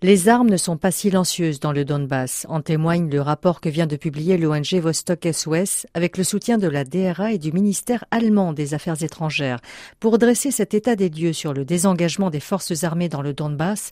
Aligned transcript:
Les 0.00 0.28
armes 0.28 0.48
ne 0.48 0.56
sont 0.56 0.76
pas 0.76 0.92
silencieuses 0.92 1.58
dans 1.58 1.72
le 1.72 1.84
Donbass, 1.84 2.46
en 2.48 2.60
témoigne 2.60 3.10
le 3.10 3.20
rapport 3.20 3.60
que 3.60 3.68
vient 3.68 3.88
de 3.88 3.96
publier 3.96 4.38
l'ONG 4.38 4.74
Vostok 4.74 5.26
SOS 5.32 5.88
avec 5.92 6.16
le 6.16 6.22
soutien 6.22 6.56
de 6.56 6.68
la 6.68 6.84
DRA 6.84 7.32
et 7.32 7.38
du 7.38 7.50
ministère 7.50 8.04
allemand 8.12 8.52
des 8.52 8.74
Affaires 8.74 9.02
étrangères 9.02 9.58
pour 9.98 10.18
dresser 10.18 10.52
cet 10.52 10.72
état 10.72 10.94
des 10.94 11.08
lieux 11.08 11.32
sur 11.32 11.52
le 11.52 11.64
désengagement 11.64 12.30
des 12.30 12.38
forces 12.38 12.84
armées 12.84 13.08
dans 13.08 13.22
le 13.22 13.32
Donbass. 13.32 13.90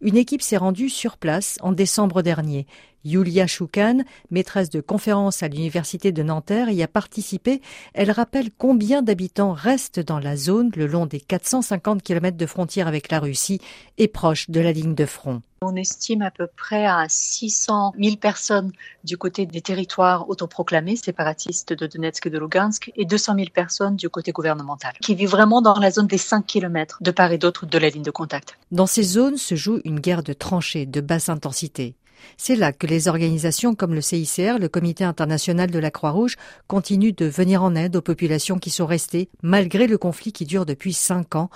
Une 0.00 0.16
équipe 0.16 0.42
s'est 0.42 0.58
rendue 0.58 0.90
sur 0.90 1.16
place 1.16 1.58
en 1.60 1.72
décembre 1.72 2.22
dernier. 2.22 2.68
Yulia 3.04 3.48
Choukan, 3.48 4.04
maîtresse 4.30 4.70
de 4.70 4.80
conférence 4.80 5.42
à 5.42 5.48
l'université 5.48 6.12
de 6.12 6.22
Nanterre, 6.22 6.70
y 6.70 6.84
a 6.84 6.88
participé. 6.88 7.62
Elle 7.94 8.12
rappelle 8.12 8.50
combien 8.56 9.02
d'habitants 9.02 9.54
restent 9.54 9.98
dans 9.98 10.20
la 10.20 10.36
zone 10.36 10.70
le 10.76 10.86
long 10.86 11.06
des 11.06 11.18
450 11.18 12.00
km 12.00 12.36
de 12.36 12.46
frontière 12.46 12.86
avec 12.86 13.10
la 13.10 13.18
Russie 13.18 13.60
et 13.96 14.06
proche 14.06 14.50
de 14.50 14.60
la 14.60 14.70
ligne 14.70 14.94
de 14.94 15.04
front. 15.04 15.42
On 15.60 15.74
estime 15.74 16.22
à 16.22 16.30
peu 16.30 16.46
près 16.46 16.86
à 16.86 17.06
600 17.08 17.92
000 18.00 18.16
personnes 18.16 18.70
du 19.02 19.18
côté 19.18 19.44
des 19.44 19.60
territoires 19.60 20.30
autoproclamés 20.30 20.94
séparatistes 20.94 21.72
de 21.72 21.86
Donetsk 21.86 22.26
et 22.26 22.30
de 22.30 22.38
Lugansk 22.38 22.92
et 22.94 23.04
200 23.04 23.34
000 23.34 23.46
personnes 23.52 23.96
du 23.96 24.08
côté 24.08 24.30
gouvernemental 24.30 24.92
qui 25.02 25.16
vivent 25.16 25.30
vraiment 25.30 25.60
dans 25.60 25.78
la 25.78 25.90
zone 25.90 26.06
des 26.06 26.18
5 26.18 26.46
km 26.46 26.98
de 27.00 27.10
part 27.10 27.32
et 27.32 27.38
d'autre 27.38 27.66
de 27.66 27.78
la 27.78 27.88
ligne 27.88 28.02
de 28.02 28.10
contact. 28.12 28.56
Dans 28.70 28.86
ces 28.86 29.02
zones 29.02 29.36
se 29.36 29.56
joue 29.56 29.80
une 29.84 29.98
guerre 29.98 30.22
de 30.22 30.32
tranchées 30.32 30.86
de 30.86 31.00
basse 31.00 31.28
intensité. 31.28 31.96
C'est 32.36 32.56
là 32.56 32.72
que 32.72 32.86
les 32.86 33.08
organisations 33.08 33.74
comme 33.74 33.94
le 33.94 34.00
CICR, 34.00 34.58
le 34.58 34.68
Comité 34.68 35.04
international 35.04 35.70
de 35.70 35.78
la 35.78 35.90
Croix-Rouge, 35.90 36.36
continuent 36.66 37.14
de 37.14 37.26
venir 37.26 37.62
en 37.62 37.74
aide 37.74 37.96
aux 37.96 38.02
populations 38.02 38.58
qui 38.58 38.70
sont 38.70 38.86
restées 38.86 39.28
malgré 39.42 39.86
le 39.86 39.98
conflit 39.98 40.32
qui 40.32 40.44
dure 40.44 40.66
depuis 40.66 40.92
cinq 40.92 41.34
ans 41.34 41.50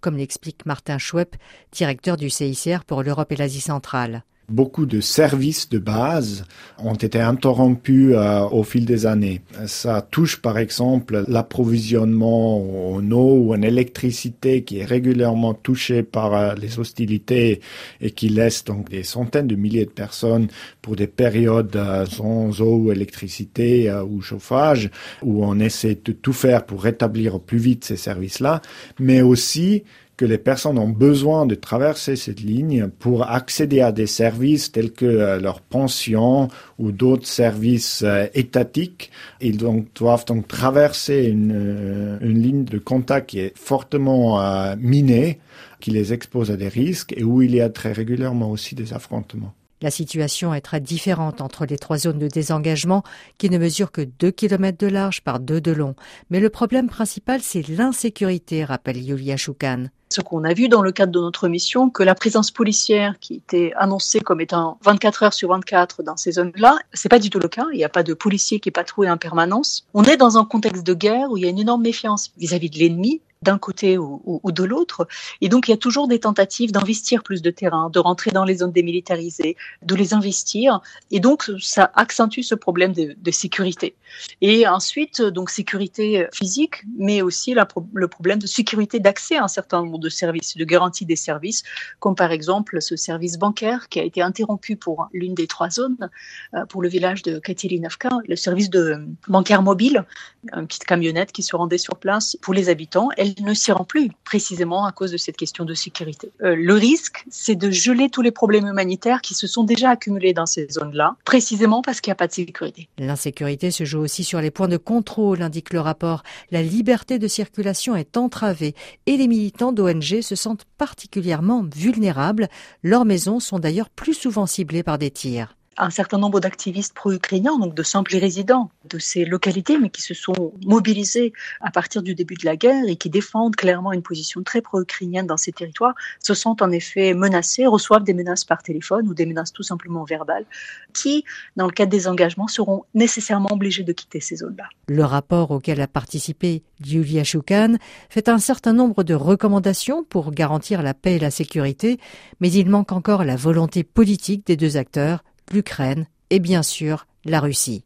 comme 0.00 0.16
l'explique 0.16 0.66
Martin 0.66 0.98
Schwepp, 0.98 1.36
directeur 1.72 2.16
du 2.16 2.30
CICR 2.30 2.84
pour 2.86 3.02
l'Europe 3.02 3.32
et 3.32 3.36
l'Asie 3.36 3.60
centrale. 3.60 4.24
Beaucoup 4.48 4.86
de 4.86 5.02
services 5.02 5.68
de 5.68 5.78
base 5.78 6.46
ont 6.78 6.94
été 6.94 7.20
interrompus 7.20 8.14
euh, 8.14 8.40
au 8.48 8.62
fil 8.62 8.86
des 8.86 9.04
années. 9.04 9.42
Ça 9.66 10.00
touche 10.00 10.38
par 10.38 10.56
exemple 10.56 11.22
l'approvisionnement 11.28 12.94
en 12.94 13.10
eau 13.10 13.42
ou 13.42 13.52
en 13.52 13.60
électricité 13.60 14.64
qui 14.64 14.78
est 14.78 14.86
régulièrement 14.86 15.52
touché 15.52 16.02
par 16.02 16.34
euh, 16.34 16.54
les 16.54 16.78
hostilités 16.78 17.60
et 18.00 18.10
qui 18.10 18.30
laisse 18.30 18.64
donc 18.64 18.88
des 18.88 19.02
centaines 19.02 19.48
de 19.48 19.54
milliers 19.54 19.84
de 19.84 19.90
personnes 19.90 20.48
pour 20.80 20.96
des 20.96 21.08
périodes 21.08 21.76
euh, 21.76 22.06
sans 22.06 22.62
eau 22.62 22.76
ou 22.76 22.92
électricité 22.92 23.92
ou 24.08 24.22
chauffage 24.22 24.90
où 25.20 25.44
on 25.44 25.60
essaie 25.60 25.98
de 26.02 26.12
tout 26.12 26.32
faire 26.32 26.64
pour 26.64 26.82
rétablir 26.82 27.34
au 27.34 27.38
plus 27.38 27.58
vite 27.58 27.84
ces 27.84 27.98
services-là, 27.98 28.62
mais 28.98 29.20
aussi 29.20 29.82
que 30.18 30.24
les 30.24 30.36
personnes 30.36 30.78
ont 30.78 30.88
besoin 30.88 31.46
de 31.46 31.54
traverser 31.54 32.16
cette 32.16 32.40
ligne 32.40 32.88
pour 32.98 33.30
accéder 33.30 33.80
à 33.80 33.92
des 33.92 34.08
services 34.08 34.72
tels 34.72 34.92
que 34.92 35.06
euh, 35.06 35.40
leur 35.40 35.60
pension 35.60 36.48
ou 36.78 36.90
d'autres 36.90 37.26
services 37.26 38.02
euh, 38.02 38.26
étatiques. 38.34 39.12
Ils 39.40 39.56
doivent 39.56 40.24
donc 40.26 40.48
traverser 40.48 41.26
une, 41.26 41.52
euh, 41.54 42.18
une, 42.20 42.42
ligne 42.42 42.64
de 42.64 42.78
contact 42.78 43.30
qui 43.30 43.38
est 43.38 43.56
fortement 43.56 44.40
minée, 44.76 45.38
qui 45.80 45.92
les 45.92 46.12
expose 46.12 46.50
à 46.50 46.56
des 46.56 46.68
risques 46.68 47.14
et 47.16 47.22
où 47.22 47.40
il 47.40 47.54
y 47.54 47.60
a 47.60 47.68
très 47.70 47.92
régulièrement 47.92 48.50
aussi 48.50 48.74
des 48.74 48.92
affrontements. 48.92 49.54
La 49.80 49.92
situation 49.92 50.52
est 50.52 50.60
très 50.60 50.80
différente 50.80 51.40
entre 51.40 51.64
les 51.64 51.78
trois 51.78 51.98
zones 51.98 52.18
de 52.18 52.26
désengagement 52.26 53.04
qui 53.38 53.48
ne 53.48 53.58
mesurent 53.58 53.92
que 53.92 54.00
2 54.00 54.32
km 54.32 54.76
de 54.76 54.88
large 54.88 55.20
par 55.22 55.38
2 55.38 55.60
de 55.60 55.70
long. 55.70 55.94
Mais 56.30 56.40
le 56.40 56.50
problème 56.50 56.88
principal, 56.88 57.40
c'est 57.40 57.68
l'insécurité, 57.68 58.64
rappelle 58.64 59.00
Yulia 59.00 59.36
Choukan. 59.36 59.86
Ce 60.10 60.20
qu'on 60.20 60.44
a 60.44 60.54
vu 60.54 60.68
dans 60.68 60.82
le 60.82 60.92
cadre 60.92 61.12
de 61.12 61.20
notre 61.20 61.48
mission, 61.48 61.90
que 61.90 62.02
la 62.02 62.14
présence 62.14 62.50
policière 62.50 63.18
qui 63.20 63.34
était 63.34 63.72
annoncée 63.76 64.20
comme 64.20 64.40
étant 64.40 64.78
24 64.82 65.22
heures 65.22 65.34
sur 65.34 65.50
24 65.50 66.02
dans 66.02 66.16
ces 66.16 66.32
zones-là, 66.32 66.78
c'est 66.92 67.08
pas 67.08 67.18
du 67.18 67.30
tout 67.30 67.38
le 67.38 67.48
cas. 67.48 67.66
Il 67.72 67.76
n'y 67.76 67.84
a 67.84 67.88
pas 67.88 68.02
de 68.02 68.14
policiers 68.14 68.60
qui 68.60 68.70
patrouillent 68.70 69.10
en 69.10 69.18
permanence. 69.18 69.86
On 69.94 70.04
est 70.04 70.16
dans 70.16 70.38
un 70.38 70.44
contexte 70.44 70.86
de 70.86 70.94
guerre 70.94 71.30
où 71.30 71.36
il 71.36 71.44
y 71.44 71.46
a 71.46 71.50
une 71.50 71.58
énorme 71.58 71.82
méfiance 71.82 72.32
vis-à-vis 72.38 72.70
de 72.70 72.78
l'ennemi, 72.78 73.20
d'un 73.42 73.58
côté 73.58 73.98
ou, 73.98 74.40
de 74.44 74.64
l'autre. 74.64 75.06
Et 75.40 75.48
donc, 75.48 75.68
il 75.68 75.70
y 75.70 75.74
a 75.74 75.78
toujours 75.78 76.08
des 76.08 76.18
tentatives 76.18 76.72
d'investir 76.72 77.22
plus 77.22 77.42
de 77.42 77.50
terrain, 77.50 77.90
de 77.90 77.98
rentrer 77.98 78.30
dans 78.30 78.44
les 78.44 78.56
zones 78.56 78.72
démilitarisées, 78.72 79.56
de 79.82 79.94
les 79.94 80.14
investir. 80.14 80.80
Et 81.10 81.20
donc, 81.20 81.50
ça 81.60 81.90
accentue 81.94 82.40
ce 82.40 82.54
problème 82.54 82.92
de, 82.92 83.30
sécurité. 83.30 83.94
Et 84.40 84.66
ensuite, 84.66 85.22
donc, 85.22 85.50
sécurité 85.50 86.26
physique, 86.32 86.82
mais 86.98 87.22
aussi 87.22 87.54
le 87.54 88.08
problème 88.08 88.38
de 88.38 88.46
sécurité 88.46 88.98
d'accès 88.98 89.36
à 89.36 89.44
un 89.44 89.48
certain 89.48 89.82
nombre 89.82 89.98
de 89.98 90.08
services, 90.08 90.56
de 90.56 90.64
garantie 90.64 91.06
des 91.06 91.16
services, 91.16 91.62
comme 92.00 92.14
par 92.14 92.32
exemple 92.32 92.80
ce 92.80 92.96
service 92.96 93.38
bancaire 93.38 93.88
qui 93.88 94.00
a 94.00 94.02
été 94.02 94.22
interrompu 94.22 94.76
pour 94.76 95.08
l'une 95.12 95.34
des 95.34 95.46
trois 95.46 95.70
zones, 95.70 96.10
euh, 96.54 96.66
pour 96.66 96.82
le 96.82 96.88
village 96.88 97.22
de 97.22 97.38
Katerinovka, 97.38 98.10
le 98.26 98.36
service 98.36 98.70
de 98.70 99.06
bancaire 99.28 99.62
mobile, 99.62 100.04
une 100.52 100.66
petite 100.66 100.84
camionnette 100.84 101.32
qui 101.32 101.42
se 101.42 101.54
rendait 101.54 101.78
sur 101.78 101.96
place 101.96 102.36
pour 102.40 102.54
les 102.54 102.68
habitants 102.68 103.10
ne 103.40 103.54
s'y 103.54 103.72
rend 103.72 103.84
plus, 103.84 104.10
précisément 104.24 104.84
à 104.84 104.92
cause 104.92 105.12
de 105.12 105.16
cette 105.16 105.36
question 105.36 105.64
de 105.64 105.74
sécurité. 105.74 106.30
Euh, 106.42 106.54
le 106.56 106.74
risque, 106.74 107.24
c'est 107.30 107.54
de 107.54 107.70
geler 107.70 108.08
tous 108.10 108.22
les 108.22 108.30
problèmes 108.30 108.66
humanitaires 108.66 109.20
qui 109.20 109.34
se 109.34 109.46
sont 109.46 109.64
déjà 109.64 109.90
accumulés 109.90 110.32
dans 110.32 110.46
ces 110.46 110.68
zones-là, 110.68 111.16
précisément 111.24 111.82
parce 111.82 112.00
qu'il 112.00 112.10
n'y 112.10 112.12
a 112.12 112.16
pas 112.16 112.26
de 112.26 112.32
sécurité. 112.32 112.88
L'insécurité 112.98 113.70
se 113.70 113.84
joue 113.84 114.00
aussi 114.00 114.24
sur 114.24 114.40
les 114.40 114.50
points 114.50 114.68
de 114.68 114.76
contrôle, 114.76 115.42
indique 115.42 115.72
le 115.72 115.80
rapport. 115.80 116.22
La 116.50 116.62
liberté 116.62 117.18
de 117.18 117.28
circulation 117.28 117.96
est 117.96 118.16
entravée 118.16 118.74
et 119.06 119.16
les 119.16 119.28
militants 119.28 119.72
d'ONG 119.72 120.20
se 120.20 120.34
sentent 120.34 120.64
particulièrement 120.78 121.64
vulnérables. 121.74 122.48
Leurs 122.82 123.04
maisons 123.04 123.40
sont 123.40 123.58
d'ailleurs 123.58 123.90
plus 123.90 124.14
souvent 124.14 124.46
ciblées 124.46 124.82
par 124.82 124.98
des 124.98 125.10
tirs 125.10 125.57
un 125.78 125.90
certain 125.90 126.18
nombre 126.18 126.40
d'activistes 126.40 126.92
pro-ukrainiens, 126.92 127.58
donc 127.58 127.74
de 127.74 127.82
simples 127.82 128.16
résidents 128.16 128.70
de 128.88 128.98
ces 128.98 129.24
localités, 129.24 129.78
mais 129.78 129.90
qui 129.90 130.02
se 130.02 130.14
sont 130.14 130.52
mobilisés 130.66 131.32
à 131.60 131.70
partir 131.70 132.02
du 132.02 132.14
début 132.14 132.34
de 132.34 132.44
la 132.44 132.56
guerre 132.56 132.84
et 132.86 132.96
qui 132.96 133.10
défendent 133.10 133.56
clairement 133.56 133.92
une 133.92 134.02
position 134.02 134.42
très 134.42 134.60
pro-ukrainienne 134.60 135.26
dans 135.26 135.36
ces 135.36 135.52
territoires, 135.52 135.94
se 136.20 136.34
sont 136.34 136.62
en 136.62 136.70
effet 136.70 137.14
menacés, 137.14 137.66
reçoivent 137.66 138.04
des 138.04 138.14
menaces 138.14 138.44
par 138.44 138.62
téléphone 138.62 139.08
ou 139.08 139.14
des 139.14 139.26
menaces 139.26 139.52
tout 139.52 139.62
simplement 139.62 140.04
verbales, 140.04 140.46
qui, 140.92 141.24
dans 141.56 141.66
le 141.66 141.72
cadre 141.72 141.90
des 141.90 142.08
engagements, 142.08 142.48
seront 142.48 142.84
nécessairement 142.94 143.52
obligés 143.52 143.84
de 143.84 143.92
quitter 143.92 144.20
ces 144.20 144.36
zones-là. 144.36 144.68
Le 144.88 145.04
rapport 145.04 145.50
auquel 145.50 145.80
a 145.80 145.86
participé 145.86 146.62
Yulia 146.84 147.24
Choukan 147.24 147.76
fait 148.08 148.28
un 148.28 148.38
certain 148.38 148.72
nombre 148.72 149.04
de 149.04 149.14
recommandations 149.14 150.04
pour 150.04 150.32
garantir 150.32 150.82
la 150.82 150.94
paix 150.94 151.16
et 151.16 151.18
la 151.18 151.30
sécurité, 151.30 151.98
mais 152.40 152.50
il 152.50 152.68
manque 152.68 152.92
encore 152.92 153.24
la 153.24 153.36
volonté 153.36 153.84
politique 153.84 154.46
des 154.46 154.56
deux 154.56 154.76
acteurs 154.76 155.22
l'Ukraine 155.52 156.06
et 156.30 156.40
bien 156.40 156.62
sûr 156.62 157.06
la 157.24 157.40
Russie. 157.40 157.84